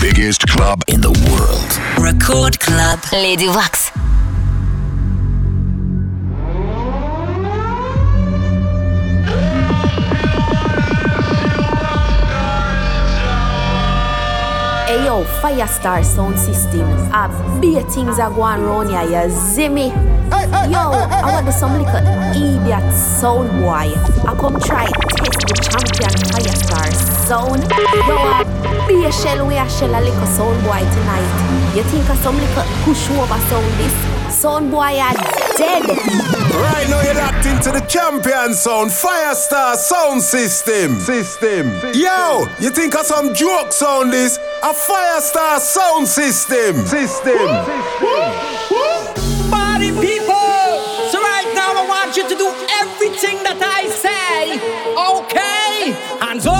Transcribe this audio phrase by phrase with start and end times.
[0.00, 1.70] biggest club in the world.
[2.02, 2.98] Record Club.
[3.12, 3.90] Lady Wax.
[14.88, 16.88] Ayo, Firestar sound system.
[17.12, 17.28] A
[17.60, 19.88] beer things are going round here, you see me?
[20.70, 22.00] Yo, I want to some little
[22.34, 23.92] idiot sound boy.
[24.26, 26.90] I come try test the champion Firestar
[27.28, 27.62] sound.
[28.08, 28.59] Yo,
[28.90, 31.74] a beer shell we a shell a little sound boy tonight.
[31.74, 33.94] You think of some little push over sound this?
[34.34, 35.14] Sound boy are
[35.56, 35.82] dead.
[35.86, 40.98] Right now you're locked into the champion sound, Firestar sound system.
[41.00, 41.66] System.
[41.94, 44.38] Yo, you think of some joke sound this?
[44.62, 46.76] A Firestar sound system.
[46.86, 47.46] System.
[49.50, 50.60] Party people!
[51.10, 52.48] So right now I want you to do
[52.80, 54.58] everything that I say.
[54.94, 55.92] Okay?
[56.24, 56.59] Hands up,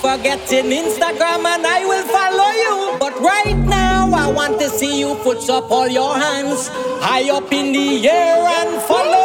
[0.00, 2.98] forgetting Instagram and I will follow you.
[2.98, 5.14] But right now, I want to see you.
[5.16, 6.68] Put up all your hands.
[7.02, 9.17] High up in the air and follow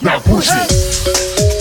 [0.00, 1.59] 那不是。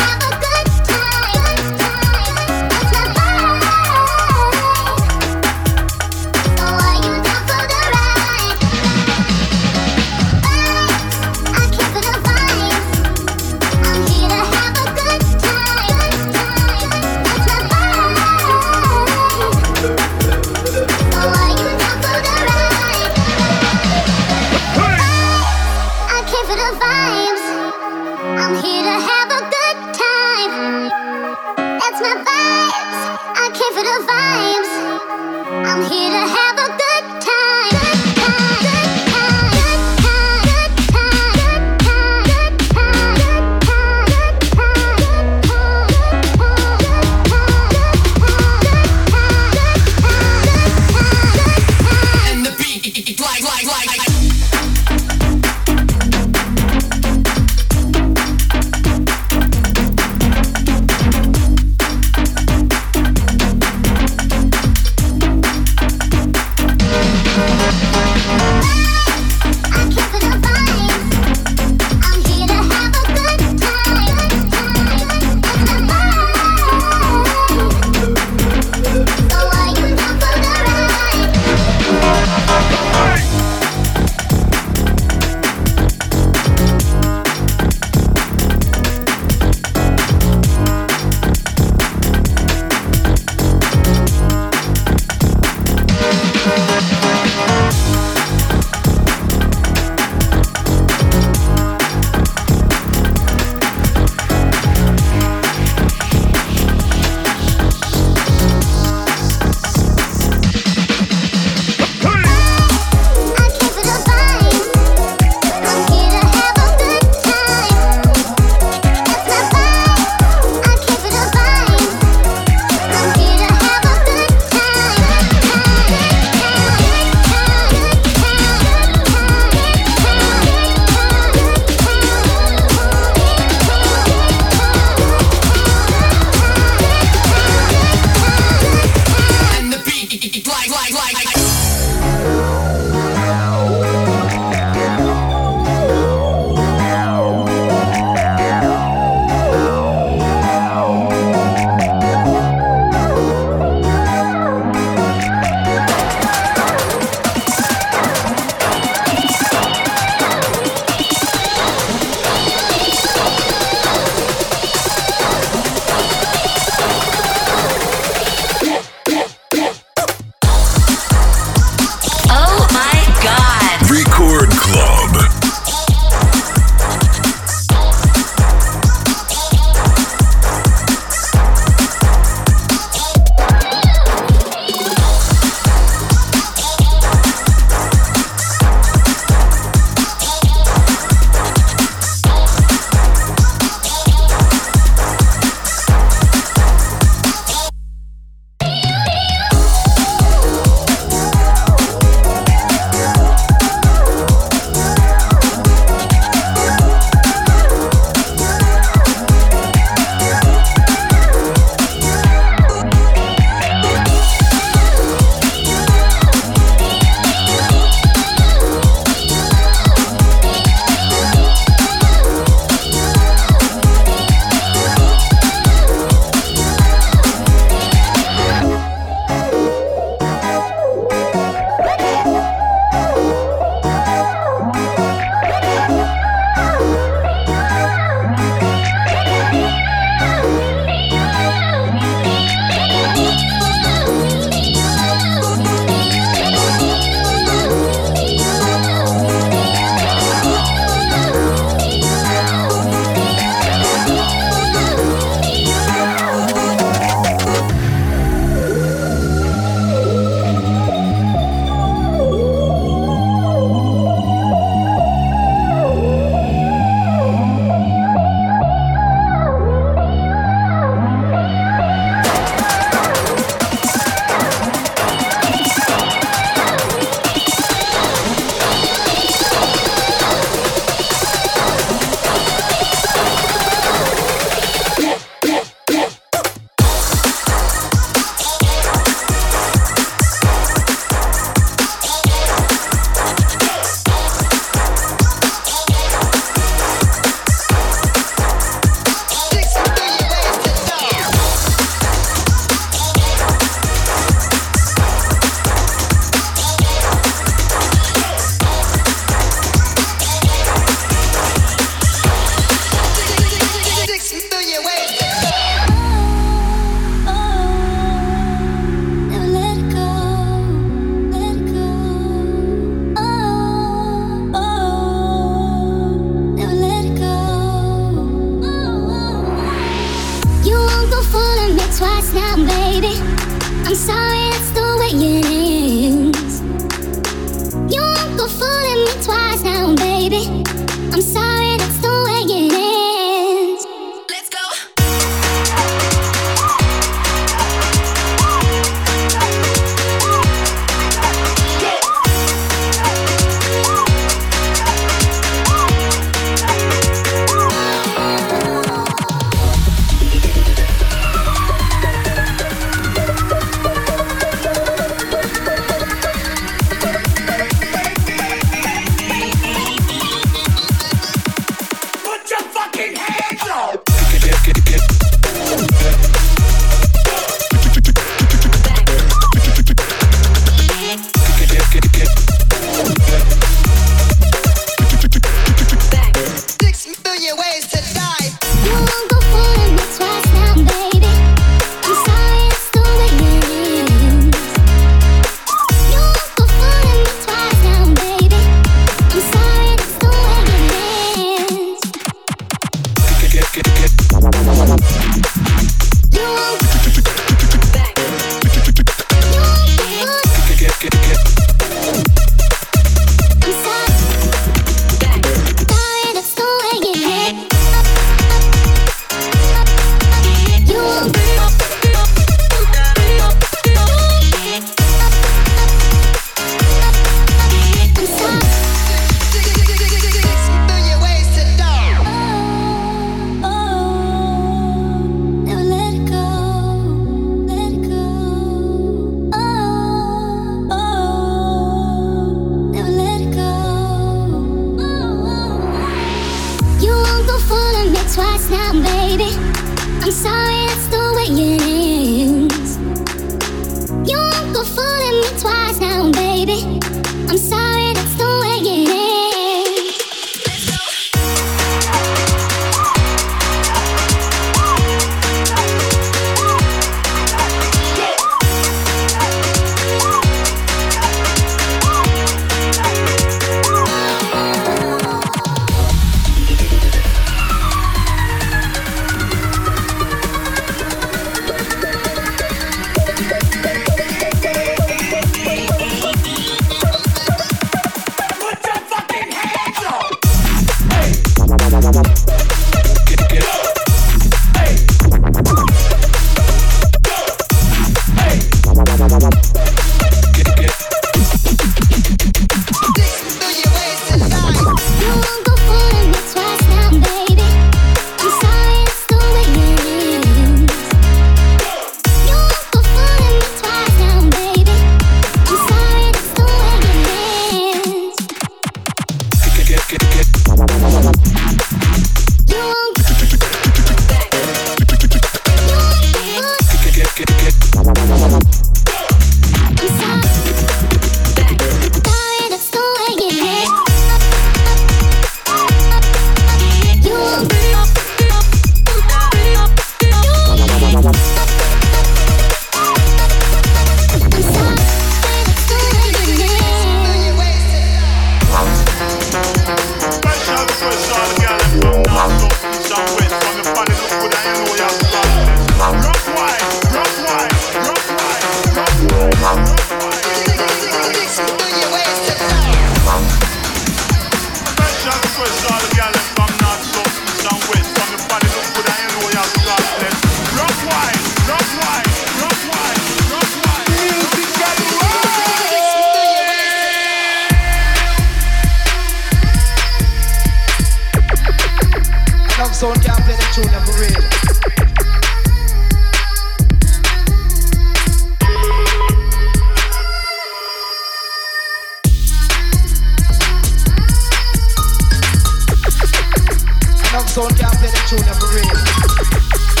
[597.31, 600.00] enough sound can't play the tune every real.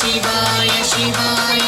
[0.00, 1.59] शिवाय शिवाय।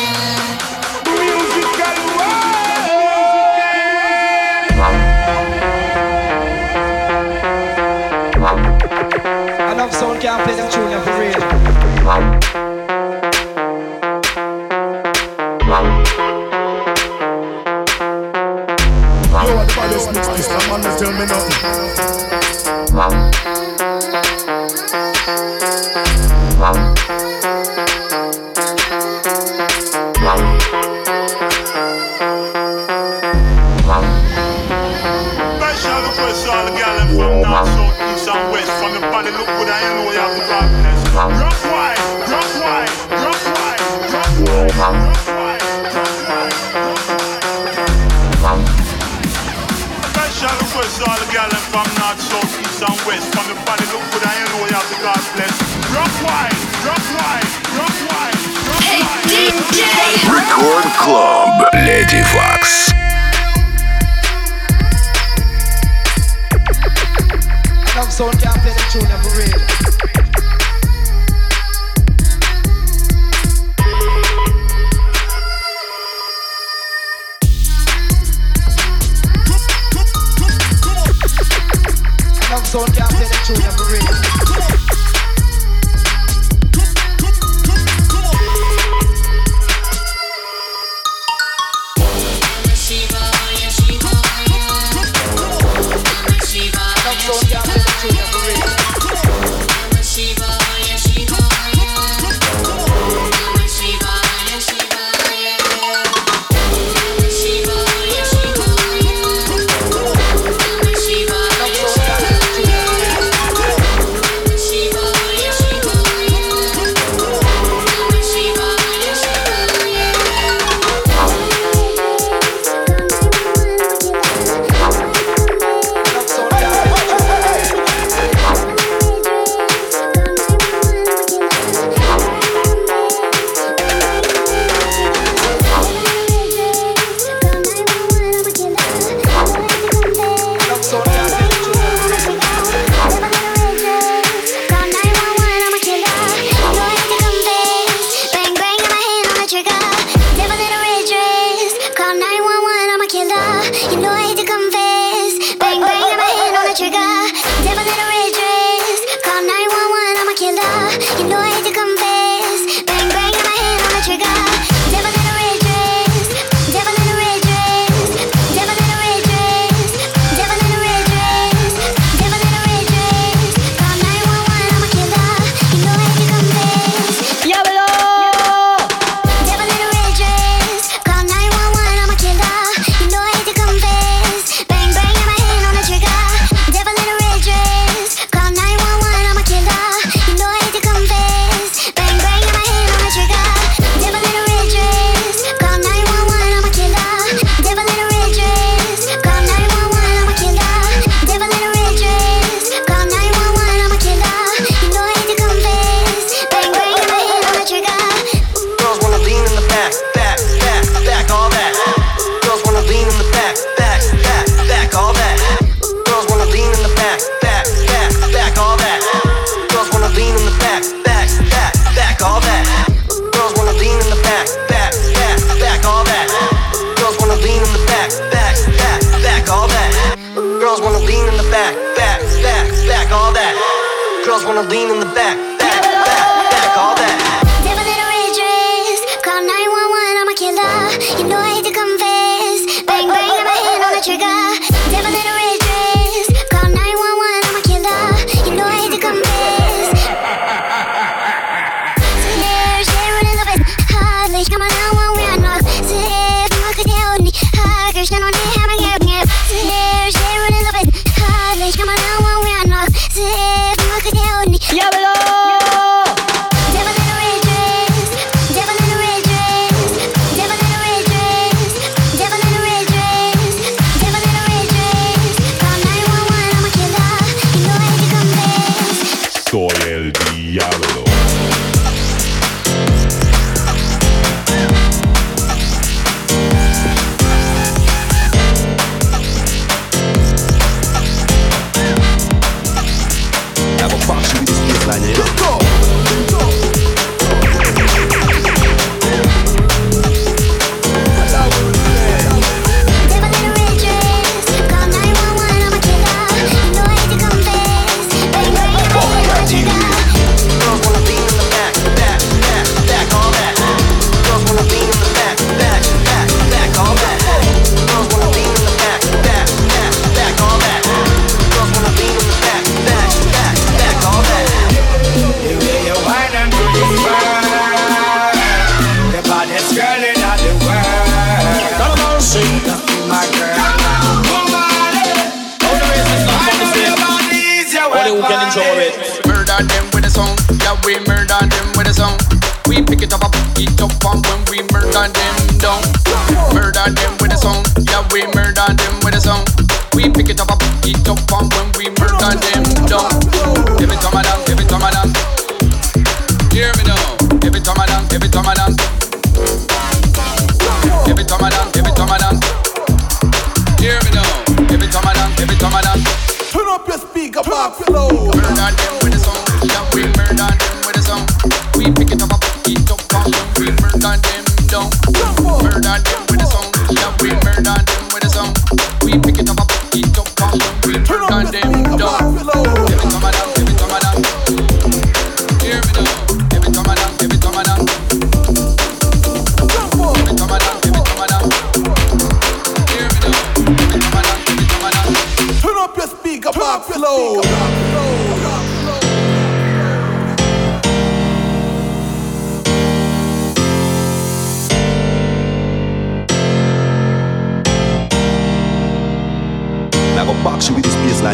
[83.54, 83.81] Can't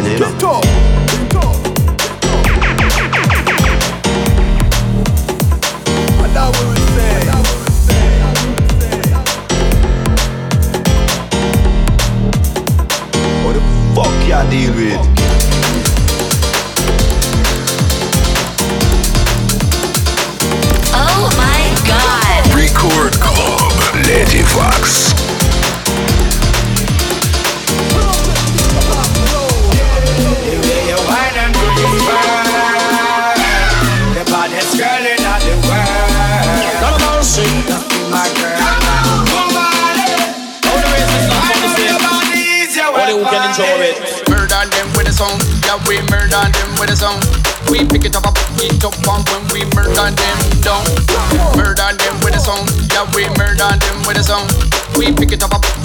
[0.06, 0.77] you
[55.18, 55.77] pick it up,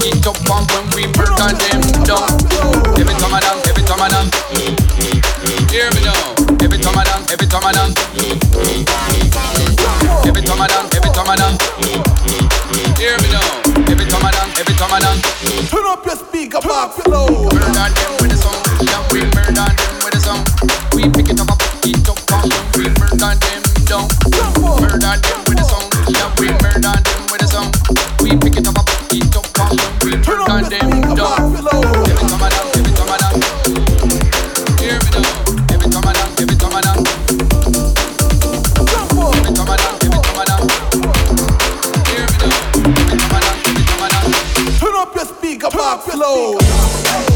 [46.01, 47.32] speaker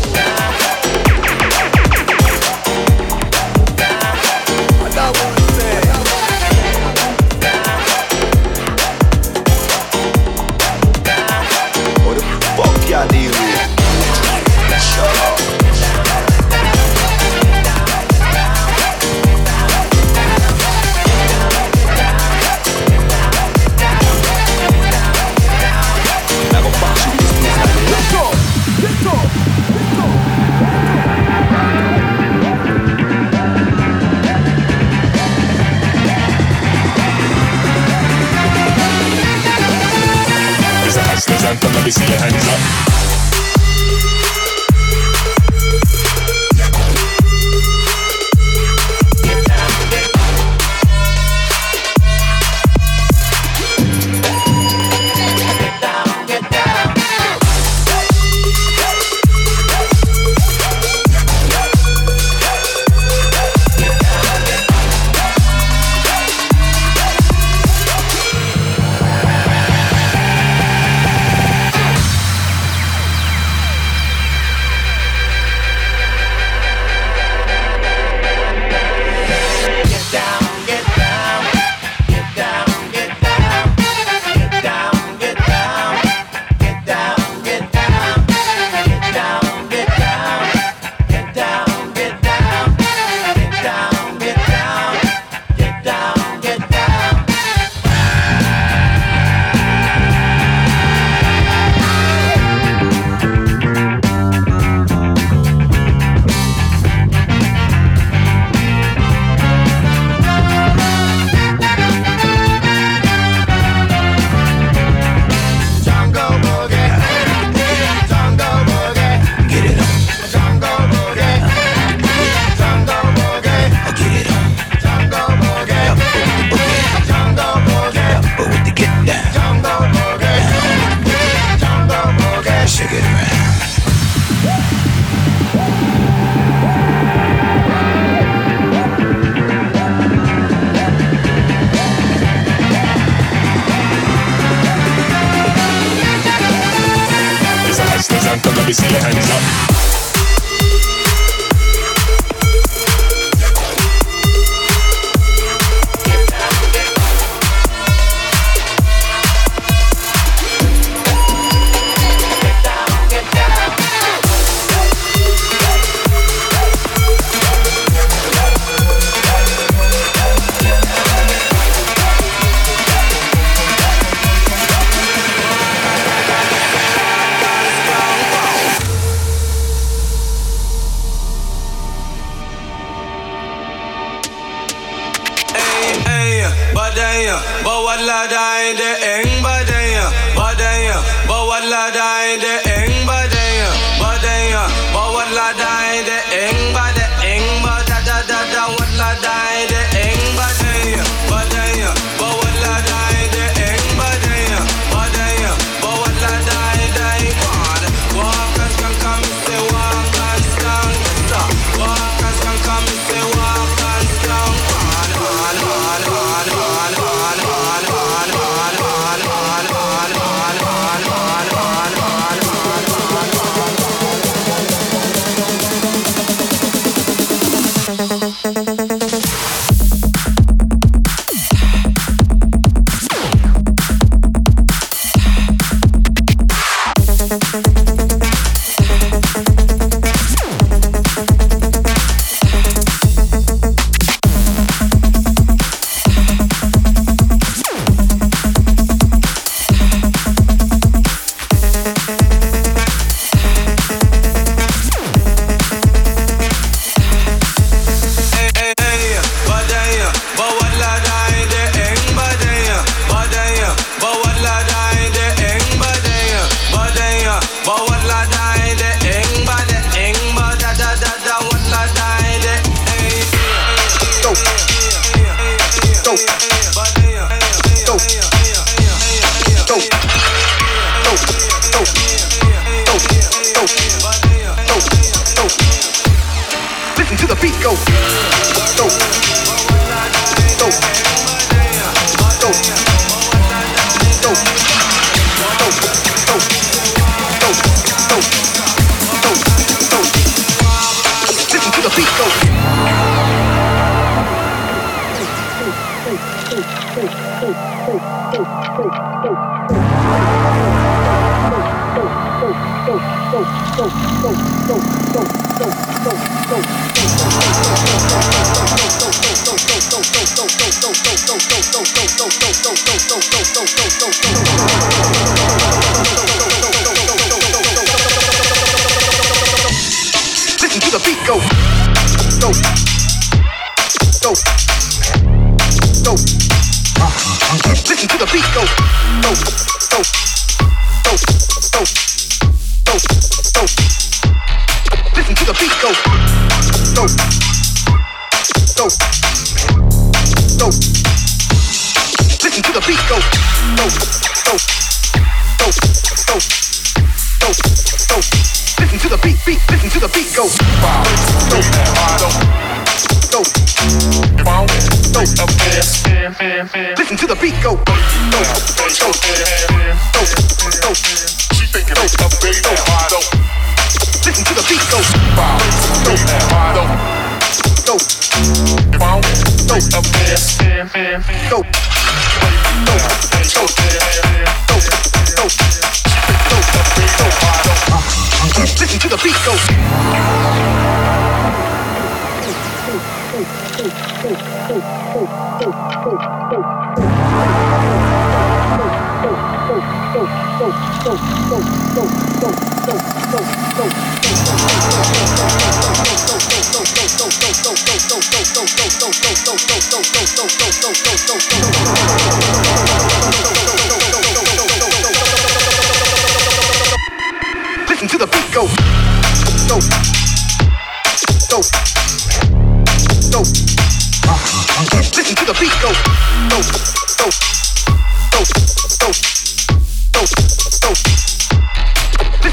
[323.58, 324.57] go, go, go, go.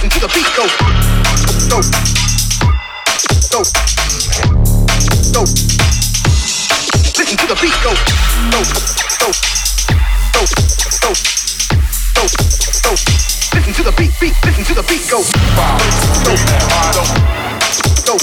[0.05, 0.69] until the beat go,
[1.73, 1.81] go,
[3.49, 3.65] go,
[5.33, 5.43] go.
[7.17, 7.89] Listen to the beat go,
[8.53, 8.61] go,
[9.17, 9.33] go,
[10.37, 10.45] go,
[11.01, 11.09] go,
[12.13, 12.29] go,
[12.85, 12.93] go.
[13.57, 15.25] Listen to the beat, beat, listen to the beat go.
[15.25, 16.37] Go.
[16.93, 17.05] Go.
[18.05, 18.13] Go.
[18.13, 18.17] Go.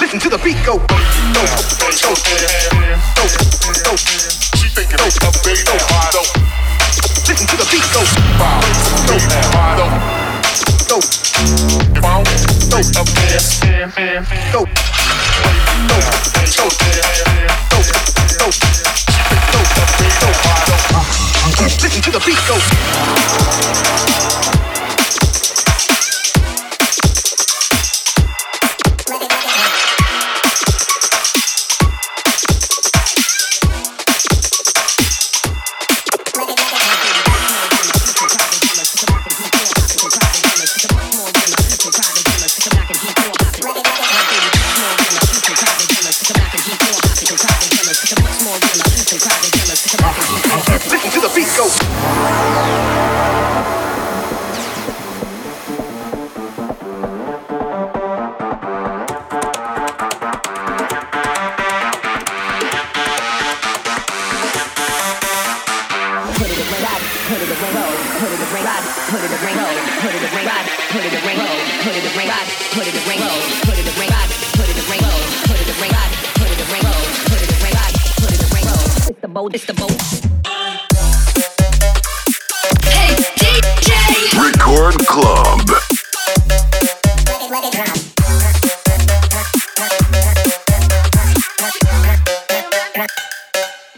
[0.00, 0.80] Listen to the beat go.
[0.80, 1.92] Go, go,
[3.12, 3.28] go,
[3.60, 3.96] go, go.
[4.56, 6.81] She thinking it's up, baby, I don't.
[21.82, 23.31] Listen to the beat go.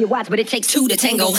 [0.06, 1.32] Watch, but it takes two to tango.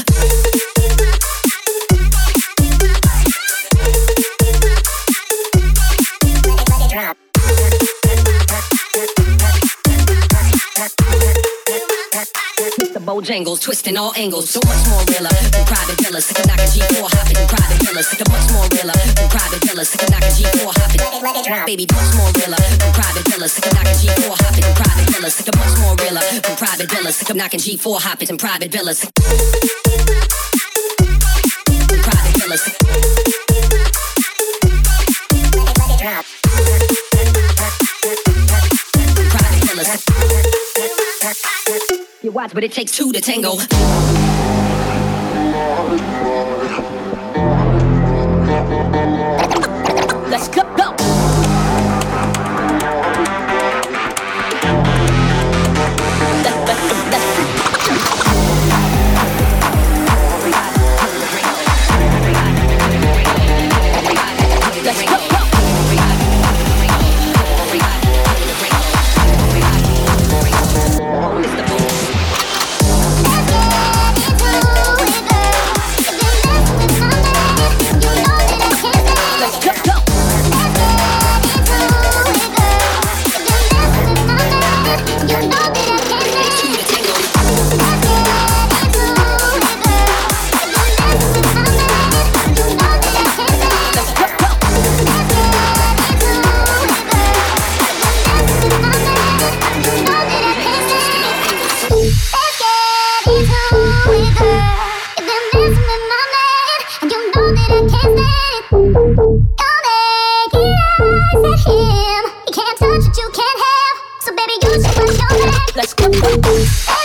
[13.06, 16.26] Bojangles, twisting all angles, so much more realer than private villas.
[16.26, 18.08] Sick of knocking G4 hopping in private villas.
[18.10, 19.90] Sick of much more realer than private villas.
[19.90, 21.66] Sick of knocking G4 hopping.
[21.70, 23.54] Baby, much more realer than private villas.
[23.54, 25.36] Sick of knocking G4 hopping in private villas.
[25.36, 27.16] Sick of much more realer than private villas.
[27.16, 29.06] Sick of knocking G4 hopping in private villas.
[29.06, 29.12] In
[32.02, 32.66] private villas.
[39.30, 40.45] Private villas.
[42.36, 43.52] Watch, but it takes two to tango.
[115.76, 117.05] Let's go.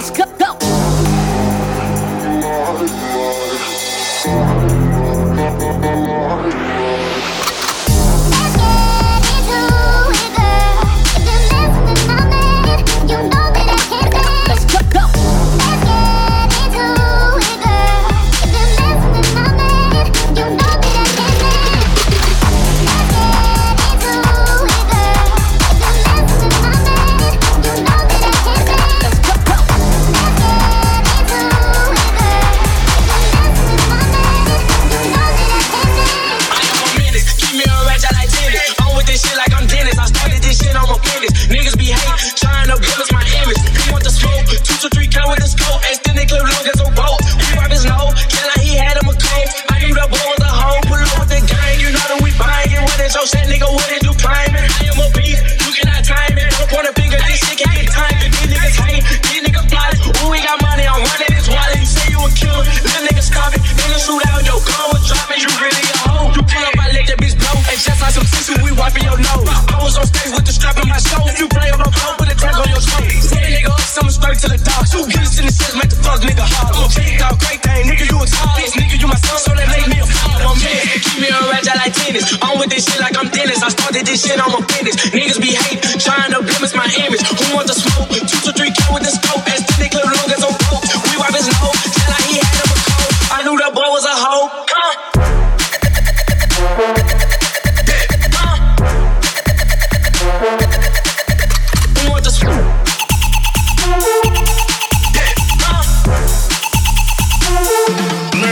[0.00, 0.37] Let's go.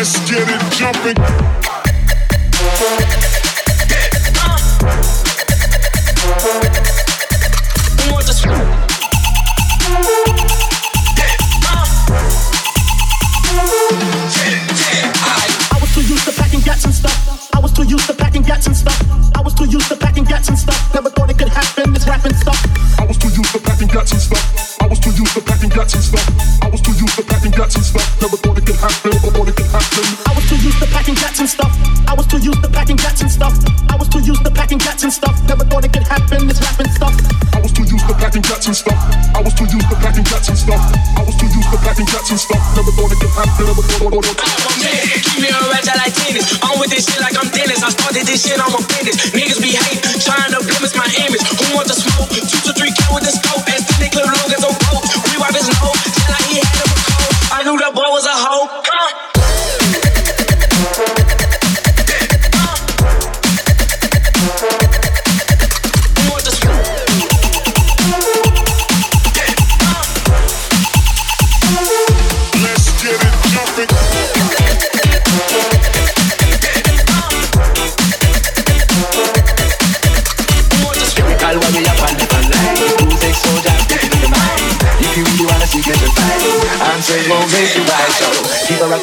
[0.06, 1.16] Let's get it jumping.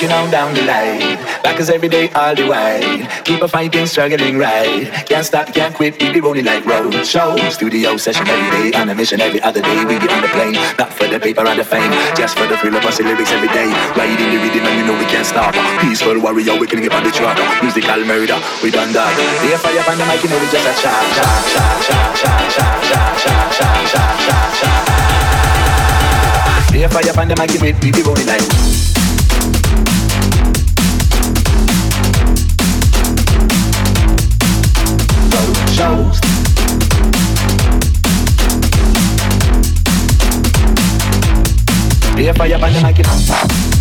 [0.04, 1.16] walking on down the line.
[1.43, 3.24] Back as every day, all the while.
[3.24, 4.91] Keep a fighting, struggling, right.
[5.08, 7.38] Can't stop, can't quit, we be rolling like road show.
[7.49, 9.86] Studio session every day, on a mission every other day.
[9.86, 12.58] We be on the plane, not for the paper and the fame, just for the
[12.58, 13.72] thrill of us lyrics every day.
[13.95, 15.54] Riding the rhythm and you know we can't stop.
[15.80, 17.38] Peaceful warrior, we can get on the track.
[17.64, 19.14] Musical murder, we done that.
[19.43, 22.32] The fire on the mic, you know we just a cha cha cha cha cha
[22.51, 24.72] cha cha cha cha cha cha cha.
[26.72, 28.93] The fire on the mic, we be rolling like.
[35.74, 36.20] shows.
[42.16, 43.73] If I have a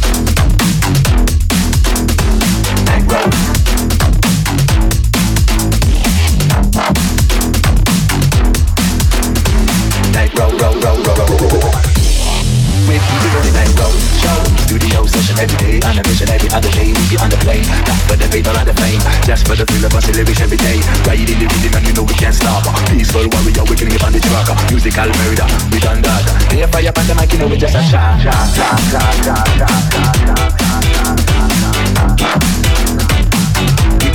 [15.43, 18.29] every day On a mission every other day We on the plane Not for the
[18.31, 21.47] paper and the fame Just for the thrill of us lyrics every day Riding the
[21.51, 24.49] rhythm and you know we can't stop Peaceful warrior we killing it on the track
[24.71, 26.23] Musical murder we done that
[26.55, 29.47] Air fire on the mic you know we just a shot Shot, shot, shot, shot,
[29.59, 32.82] shot, shot, shot, shot, shot, shot, shot, shot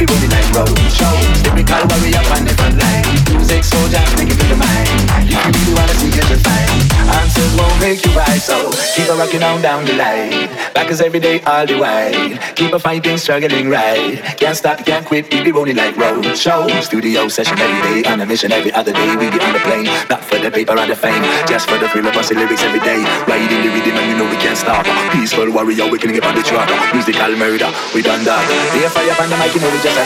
[0.08, 1.14] body like road show.
[1.44, 3.06] Typical warrior on the front line.
[3.36, 4.88] Music soldier, make it to the mind.
[5.28, 6.82] If you really wanna see, just refine.
[7.08, 10.48] Answers won't make you right, so keep on rocking on down the line.
[10.74, 12.30] Back is every day, all the while.
[12.56, 14.20] Keep on fighting, struggling, right.
[14.40, 16.68] Can't stop, can't quit, keep it rolling like road show.
[16.82, 19.16] Studio session every day, on a mission every other day.
[19.16, 21.88] We be on the plane, not for the paper or the fame, just for the
[21.90, 23.00] thrill of us lyrics every day.
[23.28, 24.86] writing the rhythm and you know we can't stop.
[25.12, 26.70] Peaceful warrior, we can get on the track.
[26.94, 28.44] Musical murder, we done that.
[28.74, 30.04] Be a fire on the mic, you know we just be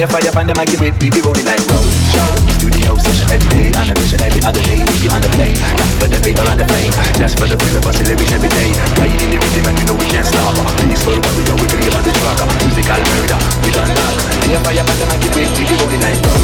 [0.00, 2.24] a fire, find the mic, it be rolling like road show.
[2.56, 4.80] Studio session every day, animation every other day.
[4.80, 5.52] If you underplay,
[6.00, 6.96] for the paper and the fame.
[7.20, 8.72] Just for the thrill of us, lyrics every day.
[8.96, 10.56] Playing in the rhythm and we can't stop.
[10.80, 12.40] Please for what we know, we believe the track.
[12.64, 14.16] Musical murder, we done that.
[14.48, 16.43] Be fire, find the mic, it be rolling like road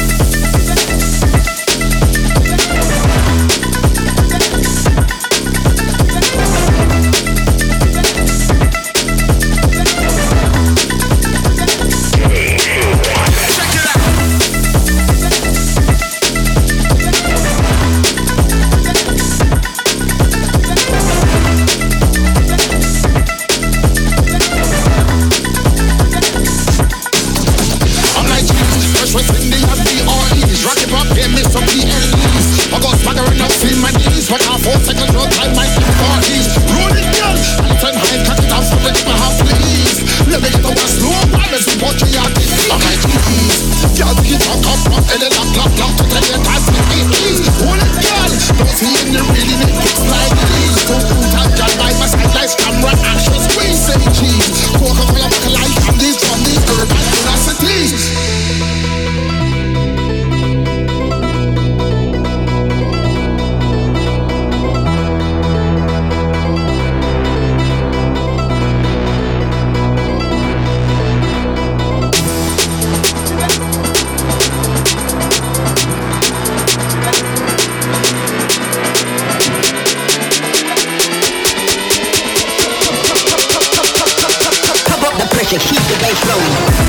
[86.31, 86.80] zone.